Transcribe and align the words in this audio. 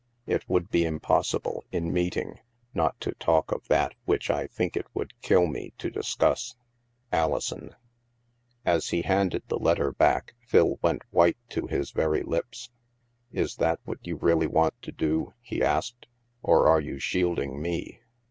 It 0.25 0.49
would 0.49 0.71
be 0.71 0.83
impossible, 0.83 1.63
in 1.71 1.93
meeting, 1.93 2.39
not 2.73 2.99
to 3.01 3.11
talk 3.11 3.51
of 3.51 3.67
that 3.67 3.93
which 4.05 4.31
I 4.31 4.47
think 4.47 4.75
it 4.75 4.87
would 4.95 5.13
kill 5.21 5.45
me 5.45 5.73
to 5.77 5.91
discuss." 5.91 6.55
Alison." 7.11 7.59
THE 7.59 7.65
MAELSTROM 7.65 7.77
241 8.65 8.75
As 8.77 8.89
he 8.89 9.01
handed 9.15 9.43
the 9.47 9.59
letter 9.63 9.91
back, 9.91 10.33
Phil 10.47 10.79
went 10.81 11.03
white 11.11 11.37
to 11.49 11.67
his 11.67 11.91
very 11.91 12.23
lips." 12.23 12.71
Is 13.31 13.57
that 13.57 13.79
what 13.83 13.99
you 14.01 14.15
really 14.15 14.47
want 14.47 14.73
to 14.81 14.91
do," 14.91 15.35
he 15.39 15.61
asked," 15.61 16.07
or 16.41 16.67
are 16.67 16.81
you 16.81 16.97
shielding 16.97 17.61
me 17.61 17.99